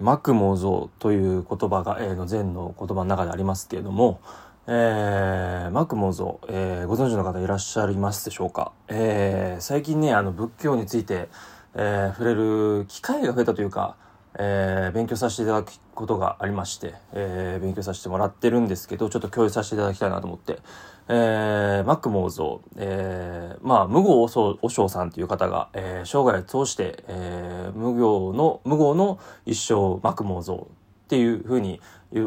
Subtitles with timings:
[0.00, 4.20] マクモゾという言葉が、えー、の禅の言葉の中でありますけれども、
[4.66, 11.28] えー、マクモゾ、えー、ご存知の方いらっしゃいますでしょうか、えー、最近ね、あの仏教について、
[11.74, 13.96] えー、触れる機会が増えたというか、
[14.38, 20.58] えー、勉強させていただくことがありまして、えー、勉強させてもらってるんですけど、ちょっと共有させていただきたいなと思って、
[21.08, 30.68] えー、マックモーゾー、えー、まあ、無業和尚さんという方が、えー、生涯を通して、えー、無業の、無業の一生マックモーゾーっ
[31.08, 31.80] ていうふうに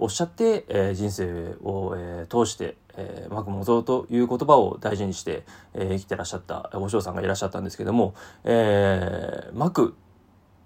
[0.00, 8.14] おっしゃって、えー、人生を、えー、通して、えー、マクモゾという言葉を大事にして、えー、生きてらっしゃったお嬢さんがいらっしゃったんですけども、
[8.44, 9.94] えー、マク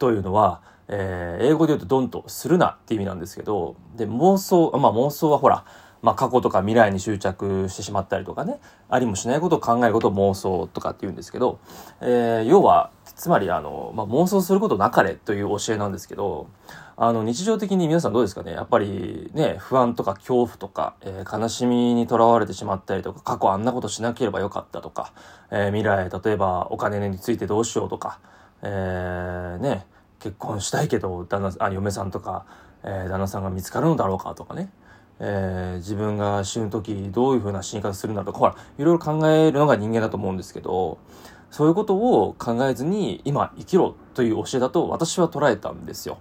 [0.00, 5.64] というのは、えー、英語で言うとドンとするなって意味なんですけど、で、妄想、まあ妄想はほら、
[6.02, 11.60] まあ過去とか未来に執着してしまったりとかね、ありもしないことを考えることを妄想とかって言うんですけど、
[12.00, 16.48] えー、要は、つまりあの、まあ妄想することなかれという教えなんですけど、
[16.96, 25.12] あの、日常的に皆さんどうですかねやっぱりね、不安とか恐怖とか、えー、悲しみにとらわれてしまったりとか、過去あんなことしなければよかったとか、
[25.50, 28.18] えー、未来、例えばお金についてどうしようとか、
[28.62, 29.86] えー、ね、
[30.20, 32.46] 結婚したいけど旦那あ嫁さんとか、
[32.84, 34.70] えー、旦那さんが見つかるのだろうかとかね、
[35.18, 38.38] えー、自分が死ぬ時どういうふうな死に方するんだとか。
[38.38, 40.98] ほらいろいろ考えるのが人間だと思うんですけど
[41.50, 46.18] そういうことを考えずに今生きろという教えだと私は捉えたんですよ。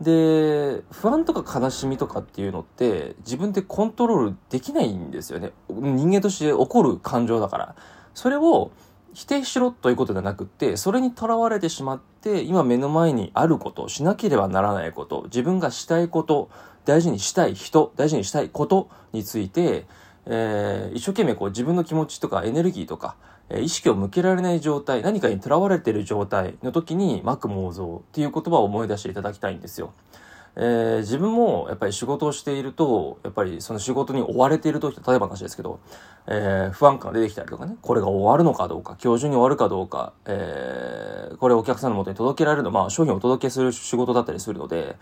[0.00, 5.52] で不安とか悲しみとかっていうのって自分でコントロールできないんですよね。
[5.68, 7.74] 人間として起こる感情だから。
[8.14, 8.70] それを
[9.14, 16.50] 否定しろということではなくて、それにとらわれてしまって、今目の前にあること、しなければならないこと、自分がしたいこと、
[16.84, 19.86] 大事にしたい人、大事にしたいことについて、
[20.26, 23.16] えー、一生懸命こう自分の気持ちとかエネルギーとか、
[23.48, 29.92] えー、意識を向けられない状態、何かにとらわれている状態の時に、マクモーゾーっていう言葉を思い出していただきたいんですよ。
[30.54, 35.80] えー、自分もやっぱり仕事をしていると、やっぱりその仕事に追われている時例えば話ですけど、
[36.26, 44.96] えー、不安感が出てきたりとかね、これが終わるのかどうか、今日中に終わるかどうか、えー、これお客さんのもとに届けられるの、まあ商品をお届けする仕事だったりするので、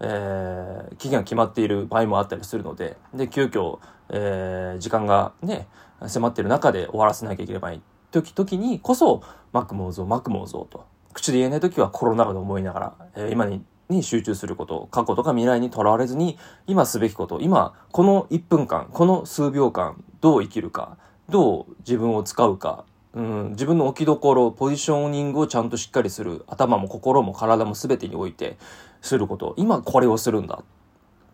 [0.00, 3.78] えー、期限が決まっている場合もあったりするので、で、急遽、
[4.10, 5.68] えー、時間がね、
[6.06, 7.80] 迫っている中で終わらせなきゃいけない
[8.10, 10.84] 時、時にこそ、マックモーゾー、マックモーゾーと、
[11.14, 20.96] 口で言えない時は心の中で思いながら、えー、今にに集中すること、過去とか未来にとらわれずに、今すべきこと、今、この1分間、この数秒間、どう生きるか、
[21.28, 28.58] どう自分を使うか、うん、自分の置きどころ、ポジショニングをちゃんとしっかりする、頭も心も体も全てにおいて
[29.00, 30.62] すること、今これをするんだ。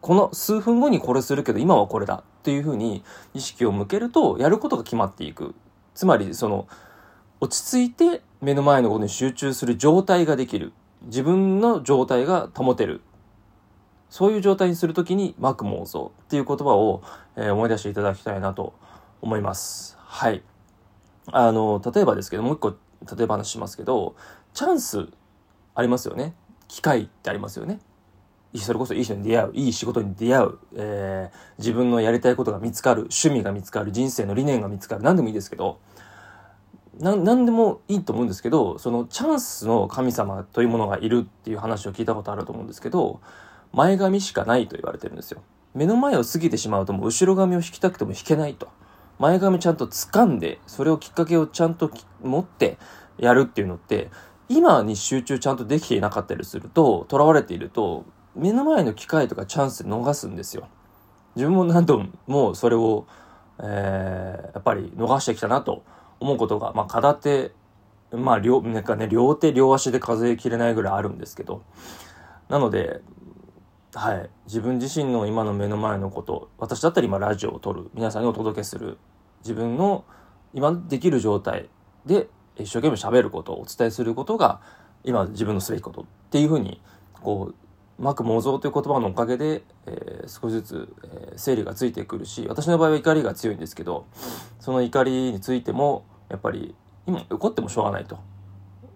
[0.00, 2.24] この数分後にこれするけど、今はこれだ。
[2.40, 5.54] っていうふうに意識を向けると、やることが決まっていく。
[5.94, 6.66] つまり、その、
[7.40, 10.72] 落ち着いて目の前のことに集中する状態ができる。
[11.04, 13.00] 自分の状態が保てる。
[14.10, 17.02] そういう状態にするときに、マク妄想っていう言葉を、
[17.36, 18.74] えー、思い出していただきたいなと
[19.22, 19.96] 思います。
[19.98, 20.42] はい。
[21.26, 24.14] あの、例えばですけど、もう一個、例え話しますけど、
[24.52, 25.08] チャンス
[25.74, 26.34] ありますよね。
[26.68, 27.80] 機会ってありますよね。
[28.54, 35.78] それこそいい人に出会う、いい仕事に出会う、えー、自分のやりたいことが見つかる、趣味が見つかる、人生の理念が見つかる、何でもいいですけど、
[36.98, 43.20] 何でもいいと思うんですけどそのチャンスの神様というものがいるっていう話を聞いたことあると思うんですけど
[43.72, 45.42] 前髪しかないと言われてるんですよ。
[45.74, 48.68] 目の前を過ぎてしまうともう後ろ髪を引きたくても引けないと。
[49.18, 51.90] 前髪ちゃんと掴んでそれをきっかけをちゃんと
[52.22, 52.76] 持って
[53.18, 54.10] やるっていうのって
[54.48, 58.04] 今に集中ちゃんとできていなかったりすると囚われていると
[58.34, 60.68] 目の前の機会とかチャンス逃すんですよ。
[61.36, 63.06] 自分も何度もそれを、
[63.62, 65.84] えー、やっぱり逃してきたなと
[66.22, 67.52] 思うことが、まあ、片手、
[68.12, 71.62] まあ、両、なんかね、両手両足で数えきれないぐらいあるんですけど、
[72.48, 73.00] なので、
[73.94, 78.98] はい、自分自身の今の目の前のこと、私だったら今ラジオを撮る、皆さんにお届けする、
[79.42, 80.04] 自分の
[80.54, 81.68] 今できる状態
[82.06, 84.60] で一生懸命喋ることお伝えすることが、
[85.04, 86.02] 今自分のすべきこと。
[86.02, 86.80] っていうふうに、
[87.20, 87.54] こう、
[88.02, 94.06] マク妄想という言葉のおかげで、えー、少しずつ、えー、整理がついてくるし、私の場合は怒りが強いんですけど、
[94.60, 96.74] その怒りについても、やっぱり
[97.06, 98.18] 今怒ってもしょうがないと。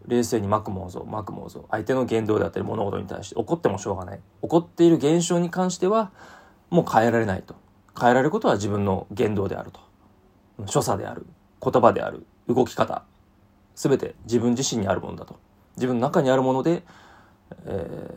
[0.07, 1.67] 冷静にまくもうぞまくもうぞ。
[1.71, 4.21] 相手の言動であったり物事に対して怒ってもしょうがない。
[4.41, 6.13] 怒っている現象に関しては
[6.71, 7.55] もう変えられないと。
[7.99, 9.81] 変えられることは自分の言動であると。
[10.67, 11.27] 所作である
[11.63, 13.05] 言葉である動き方。
[13.75, 15.37] 全て自分自身にあるものだと。
[15.77, 16.83] 自分の中にあるもので、
[17.67, 18.15] え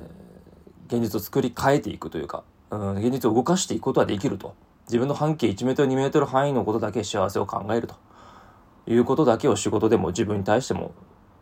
[0.88, 4.56] ー、現実を作り変えていくというか、うん、現実を動かしていくことはできると。
[4.88, 7.96] 自分の半径1メートル2メートル範囲のことだけ幸せを考えると。
[8.90, 10.94] いうことだけを仕事でも自分に対しても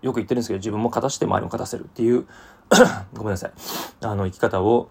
[0.02, 2.26] よく言ってるんですけど自分も勝たして周りも勝たせるっていう
[3.14, 3.52] ごめんなさい。
[4.02, 4.90] あの生き方を、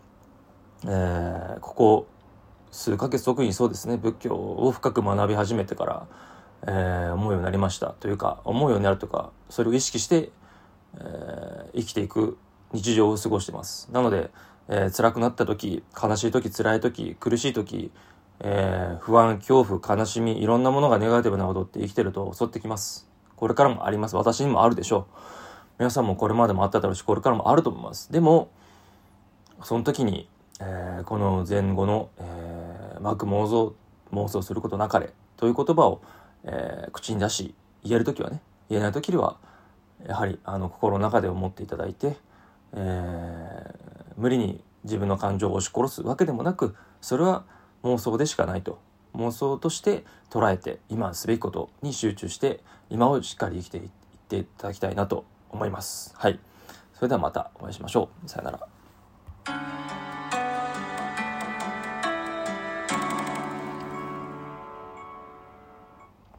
[0.84, 2.06] えー、ここ
[2.70, 6.06] 数ヶ月特にそうですね仏教を深く学び始めてから、
[6.66, 7.88] えー、思うようになりました。
[8.00, 10.30] というか思うようになるとかそれを意識して、
[10.98, 12.38] えー、生きていく
[12.72, 13.88] 日常を過ごしてます。
[13.92, 14.30] なので、
[14.68, 17.92] えー、辛くなった時悲しい時辛い時苦しい時、
[18.40, 23.08] えー、不安恐怖悲しみいろんなものがネガティブなことって生きてると襲ってきます。
[23.36, 24.16] これからもあります。
[24.16, 25.20] 私にもあるでしょう。
[25.78, 28.12] 皆さんもこれまでもあっただろうしこれからもあると思います。
[28.12, 28.50] でも
[29.62, 30.28] その時に、
[30.60, 32.66] えー、この前後の、えー
[33.00, 33.74] まく妄想
[34.12, 36.02] 妄想することなかれという言葉を、
[36.44, 37.54] えー、口に出し
[37.84, 39.36] 言える時はね言えない時には
[40.06, 42.16] やはりあの心の中で思っていただいて、
[42.74, 47.44] えー、無理に自分の感情を押し殺すわけでもなくそれは
[47.86, 48.78] 妄想でしかないと
[49.14, 52.60] 妄想として捉えて今すべきことに集中して
[52.90, 53.90] 今をしっかり生きていっ
[54.28, 56.12] ていただきたいなと思います。
[56.16, 56.38] はい。
[56.94, 58.28] それではまたお会いしましょう。
[58.28, 58.75] さよなら。